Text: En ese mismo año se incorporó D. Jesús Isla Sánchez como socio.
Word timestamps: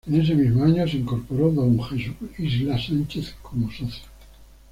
En 0.07 0.15
ese 0.19 0.33
mismo 0.33 0.63
año 0.63 0.87
se 0.87 0.97
incorporó 0.97 1.51
D. 1.51 1.79
Jesús 1.83 2.15
Isla 2.39 2.75
Sánchez 2.79 3.35
como 3.43 3.69
socio. 3.71 4.05